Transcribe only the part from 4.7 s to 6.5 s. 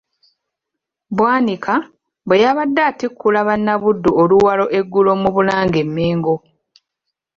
eggulo mu Bulange e Mmengo.